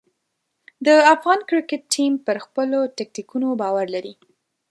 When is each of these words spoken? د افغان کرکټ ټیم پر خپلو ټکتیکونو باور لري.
د 0.85 0.87
افغان 1.13 1.39
کرکټ 1.49 1.81
ټیم 1.93 2.13
پر 2.25 2.37
خپلو 2.45 2.79
ټکتیکونو 2.97 3.47
باور 3.61 3.85
لري. 3.95 4.13